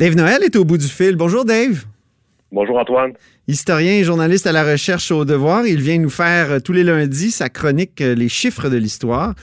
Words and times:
Dave 0.00 0.16
Noël 0.16 0.42
est 0.42 0.56
au 0.56 0.64
bout 0.64 0.78
du 0.78 0.88
fil. 0.88 1.14
Bonjour 1.14 1.44
Dave. 1.44 1.84
Bonjour 2.50 2.78
Antoine. 2.78 3.12
Historien 3.46 3.92
et 3.92 4.02
journaliste 4.04 4.46
à 4.46 4.52
la 4.52 4.64
recherche 4.64 5.10
au 5.10 5.26
devoir, 5.26 5.66
il 5.66 5.82
vient 5.82 5.98
nous 5.98 6.08
faire 6.08 6.52
euh, 6.52 6.58
tous 6.58 6.72
les 6.72 6.84
lundis 6.84 7.30
sa 7.30 7.50
chronique 7.50 8.00
euh, 8.00 8.14
Les 8.14 8.30
chiffres 8.30 8.70
de 8.70 8.78
l'histoire, 8.78 9.34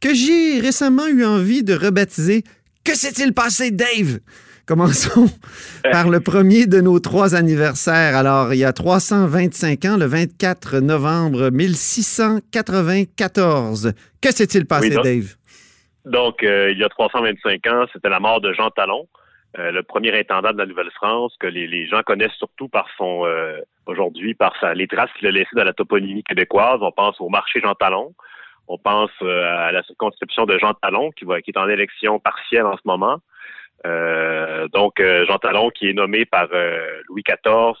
que 0.00 0.12
j'ai 0.12 0.58
récemment 0.58 1.06
eu 1.06 1.24
envie 1.24 1.62
de 1.62 1.74
rebaptiser 1.74 2.42
Que 2.82 2.96
s'est-il 2.96 3.32
passé 3.34 3.70
Dave? 3.70 4.18
Commençons 4.66 5.30
par 5.92 6.08
le 6.08 6.18
premier 6.18 6.66
de 6.66 6.80
nos 6.80 6.98
trois 6.98 7.36
anniversaires. 7.36 8.16
Alors, 8.16 8.52
il 8.52 8.58
y 8.58 8.64
a 8.64 8.72
325 8.72 9.84
ans, 9.84 9.96
le 9.96 10.06
24 10.06 10.80
novembre 10.80 11.50
1694. 11.50 13.92
Que 14.20 14.34
s'est-il 14.34 14.66
passé, 14.66 14.88
Oui, 14.88 14.94
donc- 14.96 15.04
Dave? 15.04 15.36
Donc, 16.04 16.42
euh, 16.42 16.72
il 16.72 16.78
y 16.78 16.84
a 16.84 16.88
325 16.88 17.64
ans, 17.68 17.84
c'était 17.92 18.08
la 18.08 18.18
mort 18.18 18.40
de 18.40 18.52
Jean 18.54 18.70
Talon, 18.70 19.06
euh, 19.58 19.72
le 19.72 19.82
premier 19.82 20.16
intendant 20.16 20.52
de 20.52 20.58
la 20.58 20.66
Nouvelle-France, 20.66 21.34
que 21.40 21.46
les, 21.46 21.66
les 21.66 21.86
gens 21.86 22.02
connaissent 22.02 22.36
surtout 22.38 22.68
par 22.68 22.88
son, 22.96 23.26
euh, 23.26 23.60
aujourd'hui, 23.86 24.34
par 24.34 24.54
sa, 24.60 24.74
les 24.74 24.86
traces 24.86 25.10
qu'il 25.18 25.26
a 25.26 25.32
laissées 25.32 25.56
dans 25.56 25.64
la 25.64 25.72
toponymie 25.72 26.22
québécoise. 26.22 26.78
On 26.80 26.92
pense 26.92 27.20
au 27.20 27.28
marché 27.28 27.60
Jean 27.60 27.74
Talon. 27.74 28.14
On 28.68 28.78
pense 28.78 29.10
euh, 29.22 29.42
à 29.42 29.72
la 29.72 29.82
circonscription 29.82 30.46
de 30.46 30.56
Jean 30.58 30.74
Talon, 30.74 31.10
qui, 31.10 31.24
va, 31.24 31.42
qui 31.42 31.50
est 31.50 31.58
en 31.58 31.68
élection 31.68 32.20
partielle 32.20 32.66
en 32.66 32.76
ce 32.76 32.82
moment. 32.84 33.18
Euh, 33.86 34.68
donc, 34.68 35.02
Jean 35.26 35.38
Talon, 35.38 35.70
qui 35.70 35.88
est 35.88 35.94
nommé 35.94 36.24
par 36.26 36.46
Louis 37.08 37.24
XIV, 37.26 37.74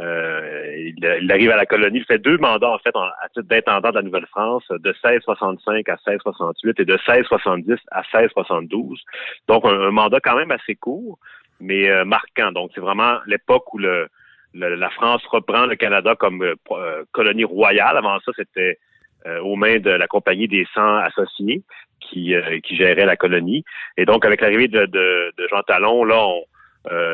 il, 0.00 1.18
il 1.22 1.32
arrive 1.32 1.50
à 1.50 1.56
la 1.56 1.66
colonie, 1.66 1.98
il 1.98 2.04
fait 2.04 2.18
deux 2.18 2.38
mandats 2.38 2.70
en 2.70 2.78
fait 2.78 2.94
à 2.94 3.28
titre 3.34 3.46
d'intendant 3.48 3.90
de 3.90 3.94
la 3.96 4.02
Nouvelle-France, 4.02 4.64
de 4.70 4.88
1665 5.04 5.88
à 5.88 5.92
1668 6.06 6.80
et 6.80 6.84
de 6.84 6.92
1670 6.92 7.76
à 7.90 8.02
1672. 8.14 9.00
Donc 9.48 9.64
un, 9.64 9.70
un 9.80 9.90
mandat 9.90 10.20
quand 10.20 10.36
même 10.36 10.50
assez 10.50 10.74
court, 10.74 11.18
mais 11.60 11.88
euh, 11.90 12.04
marquant. 12.04 12.52
Donc 12.52 12.70
c'est 12.74 12.80
vraiment 12.80 13.18
l'époque 13.26 13.72
où 13.74 13.78
le, 13.78 14.08
le- 14.54 14.74
la 14.74 14.90
France 14.90 15.22
reprend 15.30 15.66
le 15.66 15.76
Canada 15.76 16.14
comme 16.14 16.42
euh, 16.42 16.54
euh, 16.72 17.04
colonie 17.12 17.44
royale. 17.44 17.96
Avant 17.96 18.18
ça, 18.20 18.32
c'était 18.36 18.78
euh, 19.26 19.40
aux 19.40 19.56
mains 19.56 19.78
de 19.78 19.90
la 19.90 20.06
Compagnie 20.06 20.48
des 20.48 20.66
100 20.74 20.96
associés 20.98 21.62
qui, 22.00 22.34
euh, 22.34 22.60
qui 22.60 22.76
gérait 22.76 23.06
la 23.06 23.16
colonie. 23.16 23.64
Et 23.96 24.04
donc 24.04 24.24
avec 24.24 24.40
l'arrivée 24.40 24.68
de, 24.68 24.84
de, 24.86 25.32
de 25.38 25.48
Jean 25.50 25.62
Talon, 25.62 26.04
là, 26.04 26.22
on, 26.26 26.40
euh, 26.40 26.42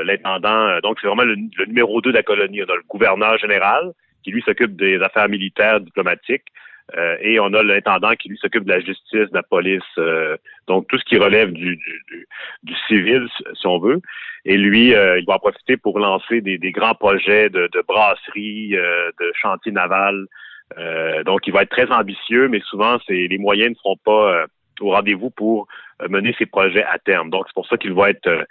l'intendant, 0.05 0.69
euh, 0.69 0.81
donc 0.81 0.99
c'est 1.01 1.07
vraiment 1.07 1.25
le, 1.25 1.35
le 1.35 1.65
numéro 1.67 2.01
2 2.01 2.11
de 2.11 2.17
la 2.17 2.23
colonie. 2.23 2.63
On 2.63 2.73
a 2.73 2.77
le 2.77 2.83
gouverneur 2.89 3.39
général 3.39 3.93
qui 4.23 4.31
lui 4.31 4.43
s'occupe 4.43 4.77
des 4.77 5.01
affaires 5.01 5.29
militaires, 5.29 5.81
diplomatiques, 5.81 6.47
euh, 6.97 7.17
et 7.21 7.41
on 7.41 7.53
a 7.55 7.63
l'intendant 7.63 8.15
qui 8.15 8.29
lui 8.29 8.39
s'occupe 8.39 8.65
de 8.65 8.73
la 8.73 8.81
justice, 8.81 9.31
de 9.31 9.35
la 9.35 9.43
police, 9.43 9.83
euh, 9.99 10.37
donc 10.67 10.89
tout 10.89 10.99
ce 10.99 11.05
qui 11.05 11.17
relève 11.17 11.53
du, 11.53 11.77
du, 11.77 12.03
du, 12.09 12.27
du 12.65 12.75
civil, 12.87 13.27
si 13.55 13.67
on 13.67 13.79
veut. 13.79 14.01
Et 14.45 14.57
lui, 14.57 14.95
euh, 14.95 15.19
il 15.19 15.25
va 15.25 15.35
en 15.35 15.39
profiter 15.39 15.77
pour 15.77 15.99
lancer 15.99 16.41
des, 16.41 16.59
des 16.59 16.73
grands 16.73 16.95
projets 16.95 17.49
de, 17.49 17.69
de 17.73 17.83
brasserie, 17.87 18.77
euh, 18.77 19.11
de 19.21 19.33
chantier 19.41 19.73
naval. 19.73 20.27
Euh, 20.79 21.23
donc, 21.23 21.47
il 21.47 21.53
va 21.53 21.63
être 21.63 21.71
très 21.71 21.91
ambitieux, 21.91 22.49
mais 22.49 22.61
souvent, 22.61 22.99
c'est 23.07 23.29
les 23.29 23.39
moyens 23.39 23.71
ne 23.71 23.77
seront 23.77 23.97
pas 24.05 24.33
euh, 24.35 24.47
au 24.81 24.91
rendez-vous 24.91 25.31
pour 25.31 25.69
euh, 26.03 26.09
mener 26.09 26.35
ses 26.39 26.47
projets 26.47 26.85
à 26.85 26.99
terme. 26.99 27.31
Donc, 27.31 27.45
c'est 27.47 27.55
pour 27.55 27.69
ça 27.69 27.77
qu'il 27.77 27.93
va 27.93 28.11
être 28.11 28.27
euh, 28.27 28.43
euh, 28.43 28.45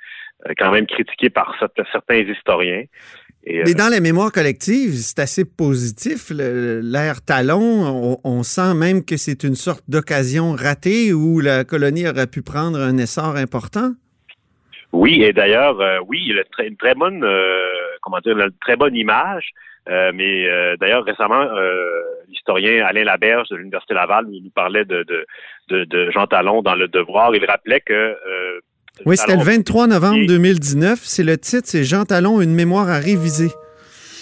quand 0.58 0.72
même 0.72 0.88
critiqué 0.88 1.30
par 1.30 1.56
certains, 1.60 2.16
historiens. 2.16 2.84
Et, 3.44 3.64
Mais 3.64 3.72
euh, 3.72 3.74
dans 3.74 3.90
la 3.90 4.00
mémoire 4.00 4.32
collective, 4.32 4.92
c'est 4.94 5.20
assez 5.20 5.46
positif. 5.46 6.30
le- 6.30 6.80
L'ère 6.84 7.22
Talon, 7.24 7.60
on, 8.14 8.18
on 8.24 8.44
sent 8.44 8.76
même 8.76 9.04
que 9.04 9.18
c'est 9.18 9.44
une 9.44 9.56
sorte 9.56 9.84
d'occasion 9.88 10.52
ratée 10.52 11.12
où 11.12 11.40
la 11.40 11.64
colonie 11.64 12.08
aurait 12.08 12.28
pu 12.28 12.44
prendre 12.44 12.80
un 12.80 12.98
essor 12.98 13.36
important. 13.38 13.94
Oui, 14.94 15.24
et 15.24 15.34
d'ailleurs, 15.34 15.80
euh, 15.82 16.00
oui, 16.08 16.22
il 16.28 16.38
a 16.38 16.44
très- 16.44 16.68
une 16.68 16.78
très 16.78 16.94
bonne, 16.94 17.24
euh, 17.24 17.66
comment 18.02 18.20
dire, 18.20 18.38
une 18.38 18.52
très 18.62 18.76
bonne 18.76 18.96
image. 18.96 19.50
Euh, 19.90 20.12
mais 20.14 20.48
euh, 20.48 20.76
d'ailleurs, 20.80 21.04
récemment, 21.04 21.42
euh, 21.42 21.74
l'historien 22.30 22.86
Alain 22.86 23.04
Laberge 23.06 23.50
de 23.50 23.56
l'Université 23.56 23.96
Laval 23.96 24.26
nous 24.28 24.52
parlait 24.52 24.86
de, 24.86 25.02
de, 25.04 25.26
de, 25.70 25.86
de 25.86 26.12
Jean 26.12 26.28
Talon 26.28 26.62
dans 26.62 26.76
Le 26.76 26.88
Devoir. 26.88 27.34
Il 27.36 27.44
rappelait 27.46 27.82
que... 27.82 28.16
Oui, 29.06 29.18
c'était 29.18 29.34
le 29.34 29.40
Talon- 29.40 29.52
23 29.58 29.88
novembre 29.88 30.18
Et- 30.20 30.26
2019. 30.28 31.00
C'est 31.02 31.24
le 31.24 31.38
titre, 31.38 31.64
c'est 31.68 31.84
Jean 31.84 32.06
Talon, 32.06 32.42
une 32.42 32.54
mémoire 32.54 32.90
à 32.90 32.98
réviser. 33.00 33.50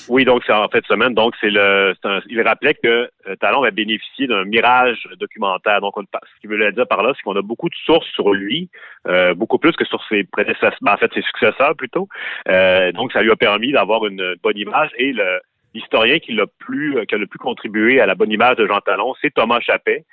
Oui, 0.07 0.25
donc 0.25 0.41
c'est 0.47 0.53
en 0.53 0.67
fait 0.69 0.83
semaine. 0.87 1.13
Donc 1.13 1.35
c'est 1.39 1.51
le, 1.51 1.93
un- 2.03 2.19
il 2.29 2.41
rappelait 2.41 2.73
que 2.73 2.87
euh, 3.27 3.35
Talon 3.39 3.61
a 3.63 3.69
bénéficié 3.69 4.25
d'un 4.25 4.43
mirage 4.43 5.07
documentaire. 5.19 5.81
Donc 5.81 5.97
on- 5.97 6.01
ce 6.03 6.41
qu'il 6.41 6.49
voulait 6.49 6.71
dire 6.71 6.87
par 6.87 7.03
là, 7.03 7.13
c'est 7.15 7.21
qu'on 7.21 7.35
a 7.35 7.43
beaucoup 7.43 7.69
de 7.69 7.75
sources 7.85 8.07
sur 8.15 8.33
lui, 8.33 8.69
euh, 9.07 9.35
beaucoup 9.35 9.59
plus 9.59 9.73
que 9.73 9.85
sur 9.85 10.03
ses 10.09 10.23
prédécesseurs, 10.23 10.73
ben, 10.81 10.93
en 10.93 10.97
fait 10.97 11.11
ses 11.13 11.21
successeurs 11.21 11.75
plutôt. 11.75 12.07
Euh, 12.47 12.91
donc 12.91 13.11
ça 13.11 13.21
lui 13.21 13.29
a 13.29 13.35
permis 13.35 13.71
d'avoir 13.71 14.07
une 14.07 14.35
bonne 14.41 14.57
image. 14.57 14.89
Et 14.97 15.13
le 15.13 15.41
l'historien 15.75 16.17
qui 16.17 16.31
l'a 16.33 16.45
plus, 16.57 16.95
qui 17.07 17.13
a 17.13 17.19
le 17.19 17.27
plus 17.27 17.37
contribué 17.37 18.01
à 18.01 18.07
la 18.07 18.15
bonne 18.15 18.31
image 18.31 18.55
de 18.57 18.65
Jean 18.65 18.79
Talon, 18.81 19.13
c'est 19.21 19.31
Thomas 19.31 19.59
Chappet. 19.59 20.03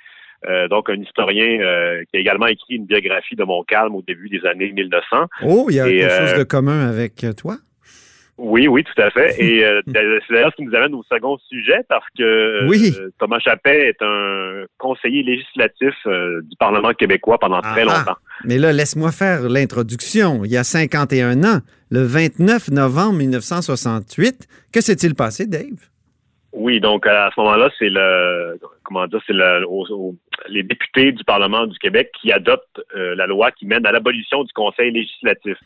Euh, 0.47 0.67
donc 0.67 0.89
un 0.89 1.01
historien 1.01 1.59
euh, 1.61 2.03
qui 2.11 2.17
a 2.17 2.19
également 2.19 2.45
écrit 2.47 2.75
une 2.75 2.85
biographie 2.85 3.35
de 3.35 3.43
Montcalm 3.43 3.95
au 3.95 4.03
début 4.03 4.29
des 4.29 4.45
années 4.45 4.71
1900. 4.71 5.25
Oh, 5.43 5.67
il 5.69 5.75
y 5.75 5.79
a 5.79 5.87
Et, 5.87 5.97
quelque 5.97 6.11
euh, 6.11 6.27
chose 6.27 6.37
de 6.39 6.43
commun 6.43 6.87
avec 6.87 7.23
euh, 7.23 7.33
toi? 7.33 7.57
Oui, 8.37 8.67
oui, 8.67 8.83
tout 8.83 9.01
à 9.01 9.09
fait. 9.09 9.35
Et 9.43 9.65
euh, 9.65 9.81
c'est 9.87 9.93
d'ailleurs 10.33 10.51
ce 10.51 10.57
qui 10.57 10.63
nous 10.63 10.75
amène 10.75 10.93
au 10.93 11.03
second 11.11 11.37
sujet 11.49 11.79
parce 11.89 12.05
que 12.15 12.23
euh, 12.23 12.67
Oui. 12.69 12.95
Thomas 13.19 13.39
Chappet 13.39 13.87
est 13.89 14.01
un 14.01 14.65
conseiller 14.77 15.23
législatif 15.23 15.95
euh, 16.05 16.41
du 16.43 16.55
Parlement 16.57 16.93
québécois 16.93 17.39
pendant 17.39 17.61
très 17.61 17.81
Ah, 17.81 17.87
ah. 17.89 17.97
longtemps. 17.97 18.17
Mais 18.45 18.59
là, 18.59 18.71
laisse-moi 18.73 19.11
faire 19.11 19.49
l'introduction. 19.49 20.45
Il 20.45 20.51
y 20.51 20.57
a 20.57 20.63
51 20.63 21.43
ans, 21.45 21.61
le 21.89 22.03
29 22.03 22.69
novembre 22.69 23.17
1968, 23.17 24.47
que 24.71 24.81
s'est-il 24.81 25.15
passé, 25.15 25.47
Dave? 25.47 25.89
Oui, 26.59 26.79
donc 26.79 27.05
à 27.05 27.29
ce 27.35 27.39
moment-là, 27.39 27.69
c'est 27.77 27.89
le 27.89 28.59
comment 28.83 29.05
dire, 29.05 29.19
c'est 29.27 29.33
le, 29.33 29.65
au- 29.67 29.85
au- 29.91 30.15
les 30.47 30.63
députés 30.63 31.11
du 31.11 31.23
Parlement 31.23 31.67
du 31.67 31.77
Québec 31.77 32.09
qui 32.19 32.31
adoptent 32.31 32.81
euh, 32.95 33.13
la 33.15 33.27
loi 33.27 33.51
qui 33.51 33.65
mène 33.67 33.85
à 33.85 33.91
l'abolition 33.91 34.43
du 34.43 34.51
Conseil 34.53 34.91
législatif. 34.91 35.57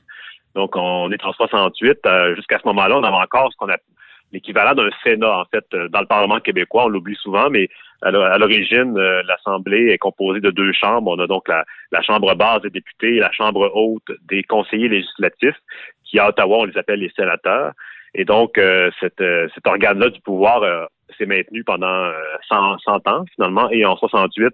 Donc 0.54 0.76
on 0.76 1.10
est 1.12 1.24
en 1.24 1.32
68. 1.34 2.00
euh, 2.06 2.36
Jusqu'à 2.36 2.60
ce 2.60 2.68
moment-là, 2.68 2.98
on 2.98 3.04
avait 3.04 3.16
encore 3.16 3.52
ce 3.54 3.58
qu'on 3.58 3.68
appelle 3.70 3.86
l'équivalent 4.34 4.74
d'un 4.74 4.90
Sénat, 5.04 5.40
en 5.42 5.46
fait, 5.46 5.66
euh, 5.74 5.88
dans 5.90 6.02
le 6.02 6.08
Parlement 6.08 6.40
québécois. 6.40 6.86
On 6.86 6.90
l'oublie 6.90 7.16
souvent, 7.16 7.50
mais 7.50 7.70
à 8.02 8.12
l'origine, 8.12 8.98
euh, 8.98 9.22
l'Assemblée 9.28 9.92
est 9.92 9.98
composée 9.98 10.40
de 10.42 10.52
deux 10.52 10.72
chambres. 10.74 11.12
On 11.12 11.20
a 11.20 11.28
donc 11.28 11.48
la, 11.48 11.64
la 11.92 12.02
Chambre 12.02 12.34
basse 12.36 12.62
des 12.64 12.70
députés 12.70 13.16
et 13.16 13.20
la 13.20 13.32
Chambre 13.32 13.72
haute 13.76 14.10
des 14.30 14.44
conseillers 14.44 14.90
législatifs, 14.90 15.56
qui 16.04 16.18
à 16.20 16.28
Ottawa, 16.30 16.58
on 16.60 16.66
les 16.66 16.78
appelle 16.78 17.00
les 17.00 17.12
sénateurs. 17.16 17.72
Et 18.14 18.26
donc, 18.26 18.58
euh, 18.58 18.90
cette, 19.00 19.22
euh, 19.22 19.48
cet 19.56 19.66
organe-là 19.68 20.10
du 20.10 20.20
pouvoir 20.22 20.64
euh, 20.64 20.86
s'est 21.18 21.26
maintenu 21.26 21.64
pendant 21.64 21.88
euh, 21.88 22.12
100, 22.50 22.78
100 22.80 23.08
ans, 23.08 23.26
finalement, 23.36 23.70
et 23.70 23.86
en 23.86 23.96
68, 23.96 24.54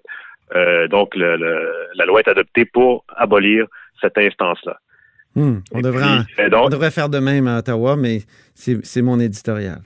euh, 0.56 0.88
donc 0.88 1.16
le- 1.16 1.38
le- 1.38 1.88
la 1.96 2.06
loi 2.06 2.20
est 2.22 2.28
adoptée 2.28 2.66
pour 2.66 3.04
abolir 3.16 3.66
cette 4.00 4.18
instance-là. 4.18 4.78
Hmm, 5.36 5.60
on, 5.74 5.82
devrait, 5.82 6.24
puis, 6.36 6.46
on 6.46 6.50
donc, 6.50 6.72
devrait 6.72 6.92
faire 6.92 7.10
de 7.10 7.20
même 7.20 7.48
à 7.48 7.60
Ottawa, 7.60 7.96
mais 7.96 8.20
c'est 8.56 8.84
c'est 8.86 9.02
mon 9.04 9.20
éditorial. 9.20 9.80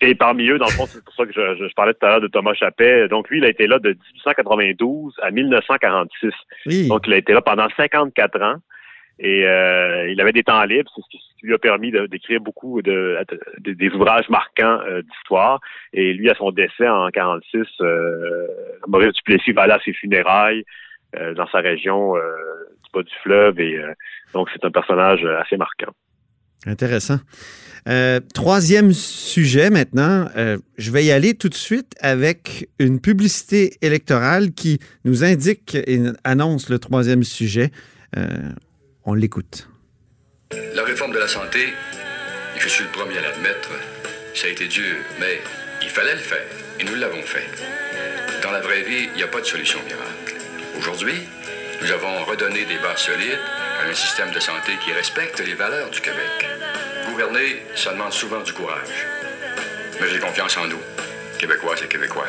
Et 0.00 0.16
parmi 0.16 0.48
eux, 0.48 0.58
dans 0.58 0.64
le 0.66 0.72
fond, 0.72 0.86
c'est 0.86 1.04
pour 1.04 1.14
ça 1.14 1.24
que 1.24 1.32
je, 1.32 1.54
je- 1.60 1.68
je 1.68 1.74
parlais 1.74 1.94
tout 1.94 2.04
à 2.04 2.08
l'heure 2.08 2.20
de 2.20 2.26
Thomas 2.26 2.54
Chappet. 2.54 3.06
Donc, 3.08 3.28
lui, 3.30 3.38
il 3.38 3.44
a 3.44 3.48
été 3.48 3.68
là 3.68 3.78
de 3.78 3.90
1892 3.90 5.14
à 5.22 5.30
1946. 5.30 6.30
Oui. 6.66 6.88
Donc, 6.88 7.06
il 7.06 7.12
a 7.12 7.16
été 7.18 7.32
là 7.32 7.40
pendant 7.42 7.68
54 7.76 8.42
ans. 8.42 8.56
Et 9.18 9.46
euh, 9.46 10.10
il 10.10 10.20
avait 10.20 10.32
des 10.32 10.42
temps 10.42 10.64
libres, 10.64 10.90
c'est 10.94 11.02
ce 11.18 11.40
qui 11.40 11.46
lui 11.46 11.54
a 11.54 11.58
permis 11.58 11.92
d'écrire 12.10 12.40
beaucoup 12.40 12.82
de, 12.82 13.18
de- 13.60 13.72
des 13.72 13.88
ouvrages 13.90 14.28
marquants 14.28 14.80
euh, 14.88 15.02
d'histoire. 15.02 15.60
Et 15.92 16.12
lui, 16.14 16.28
à 16.30 16.34
son 16.34 16.50
décès 16.50 16.88
en 16.88 17.08
46, 17.10 17.60
euh, 17.82 18.46
Maurice 18.88 19.12
Duplessis 19.12 19.52
va 19.52 19.78
ses 19.84 19.92
funérailles 19.92 20.64
dans 21.36 21.46
sa 21.48 21.58
région 21.58 22.14
du 22.14 22.90
bas 22.94 23.02
du 23.02 23.12
fleuve. 23.22 23.60
Et 23.60 23.78
donc, 24.32 24.48
c'est 24.50 24.64
un 24.64 24.70
personnage 24.70 25.22
assez 25.40 25.58
marquant. 25.58 25.92
Intéressant. 26.64 27.18
Troisième 28.32 28.92
sujet 28.92 29.68
maintenant. 29.68 30.26
Je 30.78 30.90
vais 30.90 31.04
y 31.04 31.10
aller 31.12 31.34
tout 31.34 31.50
de 31.50 31.54
suite 31.54 31.92
avec 32.00 32.68
une 32.78 32.98
publicité 32.98 33.74
électorale 33.82 34.52
qui 34.52 34.78
nous 35.04 35.22
indique 35.22 35.74
et 35.74 35.98
annonce 36.24 36.70
le 36.70 36.78
troisième 36.78 37.24
sujet. 37.24 37.70
On 39.04 39.14
l'écoute. 39.14 39.68
La 40.74 40.84
réforme 40.84 41.12
de 41.12 41.18
la 41.18 41.28
santé, 41.28 41.68
et 42.56 42.60
je 42.60 42.68
suis 42.68 42.84
le 42.84 42.90
premier 42.90 43.18
à 43.18 43.22
l'admettre, 43.22 43.70
ça 44.34 44.46
a 44.46 44.50
été 44.50 44.68
dur, 44.68 44.96
mais 45.18 45.40
il 45.82 45.88
fallait 45.88 46.14
le 46.14 46.20
faire, 46.20 46.46
et 46.78 46.84
nous 46.84 46.94
l'avons 46.94 47.22
fait. 47.22 47.48
Dans 48.42 48.50
la 48.50 48.60
vraie 48.60 48.82
vie, 48.82 49.08
il 49.12 49.16
n'y 49.16 49.22
a 49.22 49.28
pas 49.28 49.40
de 49.40 49.46
solution 49.46 49.78
miracle. 49.84 50.36
Aujourd'hui, 50.78 51.14
nous 51.80 51.90
avons 51.90 52.24
redonné 52.24 52.64
des 52.64 52.78
bases 52.78 52.98
solides 52.98 53.38
à 53.80 53.88
un 53.88 53.94
système 53.94 54.30
de 54.30 54.40
santé 54.40 54.72
qui 54.84 54.92
respecte 54.92 55.40
les 55.40 55.54
valeurs 55.54 55.90
du 55.90 56.00
Québec. 56.00 56.48
Gouverner, 57.08 57.62
ça 57.74 57.92
demande 57.92 58.12
souvent 58.12 58.40
du 58.40 58.52
courage. 58.52 59.06
Mais 60.00 60.08
j'ai 60.08 60.18
confiance 60.18 60.56
en 60.56 60.66
nous, 60.66 60.80
Québécois 61.38 61.74
et 61.82 61.88
Québécois. 61.88 62.28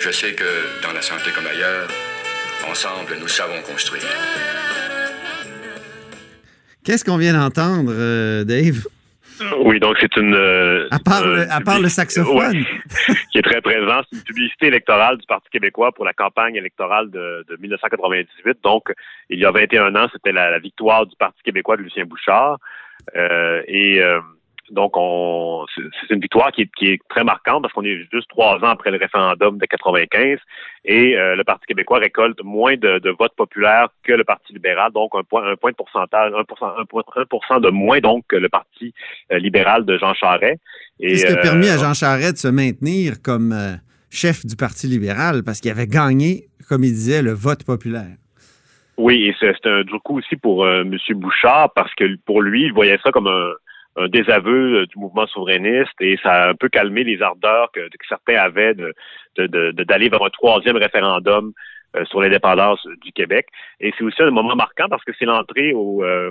Je 0.00 0.10
sais 0.10 0.34
que 0.34 0.82
dans 0.82 0.92
la 0.92 1.02
santé 1.02 1.30
comme 1.34 1.46
ailleurs, 1.46 1.88
ensemble, 2.68 3.16
nous 3.18 3.28
savons 3.28 3.60
construire. 3.62 4.04
Qu'est-ce 6.88 7.04
qu'on 7.04 7.18
vient 7.18 7.34
d'entendre, 7.34 7.92
euh, 7.94 8.44
Dave? 8.44 8.86
Oui, 9.60 9.78
donc 9.78 9.98
c'est 10.00 10.16
une. 10.16 10.32
euh, 10.34 10.88
À 10.90 10.98
part, 10.98 11.26
le, 11.26 11.42
à 11.52 11.60
part 11.60 11.80
le 11.80 11.90
saxophone. 11.90 12.34
Ouais, 12.38 13.14
qui 13.30 13.36
est 13.36 13.42
très 13.42 13.60
présent. 13.60 14.00
C'est 14.10 14.16
une 14.16 14.22
publicité 14.24 14.68
électorale 14.68 15.18
du 15.18 15.26
Parti 15.26 15.50
québécois 15.50 15.92
pour 15.92 16.06
la 16.06 16.14
campagne 16.14 16.54
électorale 16.56 17.10
de, 17.10 17.44
de 17.46 17.56
1998. 17.60 18.56
Donc, 18.64 18.84
il 19.28 19.38
y 19.38 19.44
a 19.44 19.50
21 19.50 19.94
ans, 19.96 20.08
c'était 20.10 20.32
la, 20.32 20.50
la 20.50 20.58
victoire 20.58 21.04
du 21.04 21.14
Parti 21.16 21.42
québécois 21.44 21.76
de 21.76 21.82
Lucien 21.82 22.06
Bouchard. 22.06 22.56
Euh, 23.16 23.60
et 23.68 24.00
donc, 24.70 24.92
on, 24.94 25.64
c'est 25.76 26.14
une 26.14 26.20
victoire 26.20 26.52
qui 26.52 26.62
est, 26.62 26.70
qui 26.76 26.88
est 26.88 27.00
très 27.08 27.24
marquante 27.24 27.62
parce 27.62 27.72
qu'on 27.72 27.84
est 27.84 28.06
juste 28.12 28.28
trois 28.28 28.56
ans 28.56 28.68
après 28.68 28.90
le 28.90 28.98
référendum 28.98 29.58
de 29.58 29.66
95 29.66 30.38
et 30.84 31.16
euh, 31.16 31.36
le 31.36 31.44
Parti 31.44 31.66
québécois 31.66 31.98
récolte 31.98 32.42
moins 32.42 32.76
de, 32.76 32.98
de 32.98 33.10
votes 33.10 33.34
populaires 33.36 33.88
que 34.02 34.12
le 34.12 34.24
Parti 34.24 34.52
libéral, 34.52 34.92
donc 34.92 35.10
un 35.14 35.22
point, 35.22 35.50
un 35.50 35.56
point 35.56 35.70
de 35.70 35.76
pourcentage, 35.76 36.32
1%, 36.32 36.44
1% 36.86 37.60
de 37.60 37.70
moins 37.70 38.00
donc 38.00 38.24
que 38.28 38.36
le 38.36 38.48
Parti 38.48 38.92
euh, 39.32 39.38
libéral 39.38 39.84
de 39.84 39.98
Jean 39.98 40.14
Charest. 40.14 40.60
Et, 41.00 41.08
Qu'est-ce 41.08 41.26
qui 41.26 41.32
a 41.32 41.38
euh, 41.38 41.42
permis 41.42 41.68
à 41.68 41.78
Jean 41.78 41.94
Charest 41.94 42.34
de 42.34 42.38
se 42.38 42.48
maintenir 42.48 43.22
comme 43.22 43.54
chef 44.10 44.44
du 44.44 44.56
Parti 44.56 44.86
libéral? 44.86 45.42
Parce 45.44 45.60
qu'il 45.60 45.70
avait 45.70 45.86
gagné, 45.86 46.48
comme 46.68 46.84
il 46.84 46.92
disait, 46.92 47.22
le 47.22 47.32
vote 47.32 47.64
populaire. 47.64 48.16
Oui, 48.98 49.28
et 49.28 49.34
c'est 49.38 49.66
un 49.66 49.82
du 49.82 49.96
coup 50.00 50.18
aussi 50.18 50.34
pour 50.34 50.64
euh, 50.64 50.82
M. 50.82 50.96
Bouchard, 51.14 51.72
parce 51.72 51.94
que 51.94 52.04
pour 52.26 52.42
lui, 52.42 52.64
il 52.64 52.72
voyait 52.72 52.98
ça 53.04 53.12
comme 53.12 53.28
un, 53.28 53.52
un 53.98 54.08
désaveu 54.08 54.80
euh, 54.82 54.86
du 54.86 54.98
mouvement 54.98 55.26
souverainiste 55.26 56.00
et 56.00 56.18
ça 56.22 56.32
a 56.32 56.50
un 56.50 56.54
peu 56.54 56.68
calmé 56.68 57.04
les 57.04 57.20
ardeurs 57.22 57.70
que, 57.72 57.80
que 57.80 58.06
certains 58.08 58.36
avaient 58.36 58.74
de 58.74 58.94
d'aller 59.36 60.08
vers 60.08 60.22
un 60.22 60.30
troisième 60.30 60.76
référendum 60.76 61.52
euh, 61.96 62.04
sur 62.04 62.20
l'indépendance 62.20 62.86
du 63.02 63.12
Québec. 63.12 63.46
Et 63.80 63.94
c'est 63.96 64.04
aussi 64.04 64.22
un 64.22 64.30
moment 64.30 64.54
marquant 64.54 64.88
parce 64.90 65.02
que 65.04 65.12
c'est 65.18 65.24
l'entrée 65.24 65.72
au, 65.72 66.04
euh, 66.04 66.30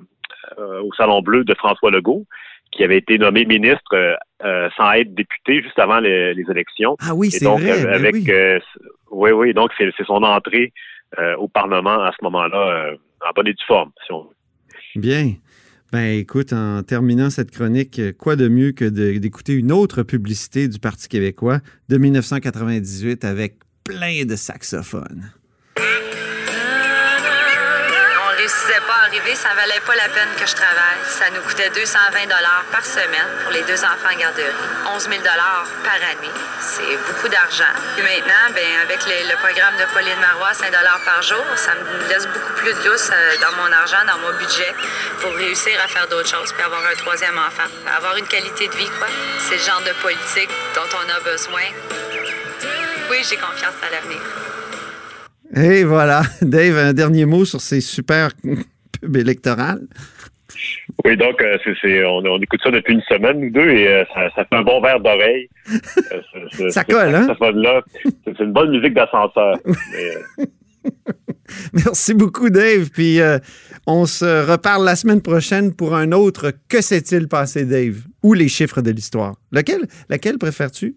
euh, 0.59 0.83
au 0.83 0.93
Salon 0.93 1.21
Bleu 1.23 1.43
de 1.43 1.55
François 1.55 1.89
Legault, 1.89 2.25
qui 2.71 2.83
avait 2.83 2.97
été 2.97 3.17
nommé 3.17 3.43
ministre 3.43 4.17
sans 4.77 4.91
être 4.91 5.15
député 5.15 5.63
juste 5.63 5.79
avant 5.79 5.99
les, 5.99 6.35
les 6.35 6.43
élections. 6.51 6.95
Ah 6.99 7.15
oui, 7.15 7.31
c'est 7.31 7.45
vrai. 7.45 7.85
ben 7.85 7.93
avec, 7.93 8.13
oui. 8.13 8.31
oui, 9.09 9.31
oui, 9.31 9.53
donc 9.55 9.71
c'est 9.77 9.91
son 10.05 10.21
entrée 10.21 10.73
au 11.37 11.47
Parlement 11.47 12.03
à 12.03 12.11
ce 12.11 12.23
moment-là, 12.25 12.91
en 13.27 13.31
bonne 13.33 13.47
et 13.47 13.53
due 13.53 13.65
forme, 13.65 13.91
si 14.05 14.11
on 14.11 14.23
veut. 14.23 14.35
Bien. 14.95 15.31
Ben 15.93 16.19
écoute, 16.19 16.51
en 16.51 16.83
terminant 16.83 17.29
cette 17.29 17.51
chronique, 17.51 18.01
quoi 18.17 18.35
de 18.35 18.49
mieux 18.49 18.73
que 18.73 18.85
d'écouter 18.85 19.53
une 19.53 19.71
autre 19.71 20.03
publicité 20.03 20.67
du 20.67 20.79
Parti 20.79 21.07
québécois 21.07 21.61
de 21.87 21.97
1998 21.97 23.23
avec 23.23 23.59
plein 23.85 24.25
de 24.25 24.35
saxophones. 24.35 25.31
À 29.07 29.09
arriver, 29.09 29.35
ça 29.35 29.49
valait 29.55 29.79
pas 29.85 29.95
la 29.95 30.09
peine 30.11 30.29
que 30.35 30.45
je 30.45 30.55
travaille. 30.55 30.99
Ça 31.07 31.31
nous 31.31 31.41
coûtait 31.41 31.69
220 31.69 32.27
dollars 32.27 32.65
par 32.71 32.83
semaine 32.83 33.29
pour 33.43 33.51
les 33.51 33.63
deux 33.63 33.79
enfants 33.83 34.11
en 34.11 34.19
garderie, 34.19 34.51
11 34.95 35.03
000 35.03 35.23
dollars 35.23 35.67
par 35.83 35.95
année. 35.95 36.33
C'est 36.59 36.97
beaucoup 37.07 37.29
d'argent. 37.31 37.71
Et 37.97 38.03
maintenant, 38.03 38.51
ben 38.51 38.67
avec 38.83 38.99
le, 39.07 39.35
programme 39.39 39.75
de 39.79 39.87
Pauline 39.93 40.19
Marois, 40.19 40.53
5 40.53 40.67
dollars 40.71 40.99
par 41.05 41.21
jour, 41.23 41.43
ça 41.55 41.71
me 41.75 42.09
laisse 42.09 42.27
beaucoup 42.27 42.53
plus 42.59 42.73
de 42.73 42.83
lousse 42.89 43.09
euh, 43.11 43.39
dans 43.39 43.55
mon 43.55 43.71
argent, 43.71 44.03
dans 44.07 44.19
mon 44.19 44.35
budget, 44.37 44.75
pour 45.21 45.31
réussir 45.35 45.79
à 45.83 45.87
faire 45.87 46.07
d'autres 46.07 46.27
choses, 46.27 46.51
puis 46.51 46.63
avoir 46.63 46.83
un 46.83 46.95
troisième 46.95 47.37
enfant, 47.37 47.69
avoir 47.95 48.17
une 48.17 48.27
qualité 48.27 48.67
de 48.67 48.75
vie, 48.75 48.91
quoi. 48.99 49.07
C'est 49.47 49.55
le 49.55 49.63
genre 49.63 49.83
de 49.87 49.95
politique 50.03 50.51
dont 50.75 50.89
on 50.91 51.07
a 51.07 51.19
besoin. 51.23 51.67
Oui, 53.09 53.23
j'ai 53.23 53.37
confiance 53.37 53.77
à 53.83 53.89
l'avenir. 53.89 54.19
Et 55.55 55.85
voilà, 55.85 56.23
Dave, 56.41 56.77
un 56.77 56.93
dernier 56.93 57.25
mot 57.25 57.45
sur 57.45 57.61
ces 57.61 57.79
super 57.79 58.31
électorales. 59.03 59.81
Oui, 61.05 61.17
donc 61.17 61.41
euh, 61.41 61.57
on, 62.05 62.25
on 62.25 62.39
écoute 62.39 62.61
ça 62.63 62.71
depuis 62.71 62.93
une 62.93 63.01
semaine, 63.01 63.39
nous 63.39 63.51
deux, 63.51 63.69
et 63.69 63.87
euh, 63.87 64.03
ça, 64.13 64.29
ça 64.35 64.45
fait 64.45 64.55
un 64.55 64.63
bon 64.63 64.81
verre 64.81 64.99
d'oreille. 64.99 65.49
Euh, 66.11 66.69
Ça 66.69 66.83
colle, 66.83 67.13
hein? 67.13 67.27
C'est 67.27 68.13
c'est 68.25 68.39
une 68.39 68.53
bonne 68.53 68.71
musique 68.71 68.93
d'ascenseur. 68.93 69.57
Merci 71.73 72.13
beaucoup, 72.13 72.49
Dave. 72.49 72.89
Puis 72.91 73.19
on 73.85 74.05
se 74.05 74.49
reparle 74.49 74.85
la 74.85 74.95
semaine 74.95 75.21
prochaine 75.21 75.75
pour 75.75 75.95
un 75.95 76.11
autre 76.11 76.51
Que 76.69 76.81
s'est-il 76.81 77.27
passé, 77.27 77.65
Dave? 77.65 78.03
Ou 78.23 78.33
les 78.33 78.47
chiffres 78.47 78.81
de 78.81 78.91
l'histoire. 78.91 79.35
Lequel, 79.51 79.81
laquelle 80.09 80.37
préfères-tu? 80.37 80.95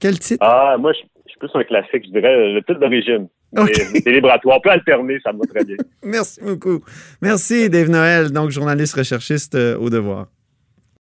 Quel 0.00 0.18
titre? 0.18 0.44
ah, 0.44 0.76
moi, 0.78 0.92
je, 0.92 0.98
suis 1.30 1.38
plus 1.38 1.50
un 1.54 1.64
classique, 1.64 2.04
je 2.06 2.10
dirais 2.10 2.52
le 2.52 2.60
titre 2.62 2.80
d'origine. 2.80 3.28
Mais, 3.52 3.62
Ok. 3.62 3.82
mais 3.92 4.00
c'est 4.04 4.12
libre 4.12 4.30
à 4.30 4.38
toi. 4.38 4.56
On 4.56 4.60
peut 4.60 4.70
alterner, 4.70 5.18
ça 5.24 5.32
me 5.32 5.38
va 5.38 5.44
très 5.46 5.64
bien. 5.64 5.76
Merci 6.04 6.40
beaucoup. 6.42 6.80
Merci, 7.22 7.70
Dave 7.70 7.88
Noël, 7.88 8.30
donc 8.30 8.50
journaliste 8.50 8.94
recherchiste 8.94 9.54
euh, 9.54 9.76
au 9.78 9.88
devoir. 9.90 10.26